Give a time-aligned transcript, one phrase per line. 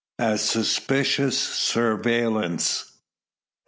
[0.17, 2.91] A SUSPICIOUS SURVEILLANCE.